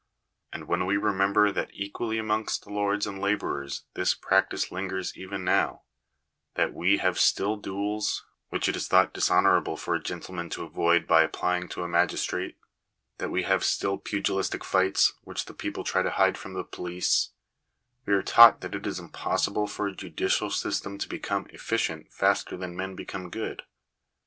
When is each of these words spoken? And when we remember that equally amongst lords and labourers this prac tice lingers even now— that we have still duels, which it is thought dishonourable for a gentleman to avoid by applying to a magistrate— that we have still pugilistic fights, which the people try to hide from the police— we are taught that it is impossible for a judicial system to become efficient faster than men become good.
And 0.51 0.67
when 0.67 0.87
we 0.87 0.97
remember 0.97 1.51
that 1.51 1.69
equally 1.75 2.17
amongst 2.17 2.65
lords 2.65 3.05
and 3.05 3.21
labourers 3.21 3.83
this 3.93 4.15
prac 4.15 4.49
tice 4.49 4.71
lingers 4.71 5.15
even 5.15 5.43
now— 5.43 5.83
that 6.55 6.73
we 6.73 6.97
have 6.97 7.19
still 7.19 7.55
duels, 7.55 8.25
which 8.49 8.67
it 8.67 8.75
is 8.75 8.87
thought 8.87 9.13
dishonourable 9.13 9.77
for 9.77 9.93
a 9.93 10.01
gentleman 10.01 10.49
to 10.49 10.63
avoid 10.63 11.05
by 11.05 11.21
applying 11.21 11.69
to 11.69 11.83
a 11.83 11.87
magistrate— 11.87 12.57
that 13.19 13.29
we 13.29 13.43
have 13.43 13.63
still 13.63 13.99
pugilistic 13.99 14.63
fights, 14.63 15.13
which 15.21 15.45
the 15.45 15.53
people 15.53 15.83
try 15.83 16.01
to 16.01 16.09
hide 16.09 16.35
from 16.35 16.53
the 16.53 16.63
police— 16.63 17.29
we 18.07 18.13
are 18.15 18.23
taught 18.23 18.61
that 18.61 18.73
it 18.73 18.87
is 18.87 18.97
impossible 18.99 19.67
for 19.67 19.87
a 19.87 19.95
judicial 19.95 20.49
system 20.49 20.97
to 20.97 21.07
become 21.07 21.45
efficient 21.51 22.11
faster 22.11 22.57
than 22.57 22.75
men 22.75 22.95
become 22.95 23.29
good. 23.29 23.61